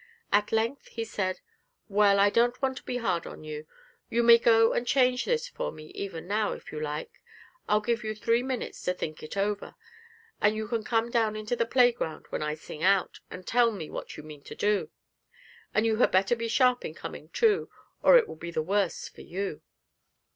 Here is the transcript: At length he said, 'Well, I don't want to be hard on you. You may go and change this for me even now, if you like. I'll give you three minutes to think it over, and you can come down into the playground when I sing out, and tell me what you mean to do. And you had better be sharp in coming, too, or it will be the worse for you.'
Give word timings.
At 0.33 0.51
length 0.51 0.87
he 0.87 1.05
said, 1.05 1.41
'Well, 1.87 2.19
I 2.19 2.31
don't 2.31 2.59
want 2.59 2.75
to 2.77 2.83
be 2.83 2.97
hard 2.97 3.27
on 3.27 3.43
you. 3.43 3.67
You 4.09 4.23
may 4.23 4.39
go 4.39 4.73
and 4.73 4.87
change 4.87 5.25
this 5.25 5.47
for 5.47 5.71
me 5.71 5.89
even 5.89 6.25
now, 6.27 6.53
if 6.53 6.71
you 6.71 6.79
like. 6.79 7.21
I'll 7.69 7.81
give 7.81 8.03
you 8.03 8.15
three 8.15 8.41
minutes 8.41 8.81
to 8.85 8.95
think 8.95 9.21
it 9.21 9.37
over, 9.37 9.75
and 10.41 10.55
you 10.55 10.67
can 10.67 10.83
come 10.83 11.11
down 11.11 11.35
into 11.35 11.55
the 11.55 11.67
playground 11.67 12.25
when 12.29 12.41
I 12.41 12.55
sing 12.55 12.81
out, 12.81 13.19
and 13.29 13.45
tell 13.45 13.71
me 13.71 13.91
what 13.91 14.17
you 14.17 14.23
mean 14.23 14.41
to 14.45 14.55
do. 14.55 14.89
And 15.71 15.85
you 15.85 15.97
had 15.97 16.09
better 16.09 16.35
be 16.35 16.47
sharp 16.47 16.83
in 16.83 16.95
coming, 16.95 17.29
too, 17.29 17.69
or 18.01 18.17
it 18.17 18.27
will 18.27 18.35
be 18.35 18.49
the 18.49 18.63
worse 18.63 19.07
for 19.07 19.21
you.' 19.21 19.61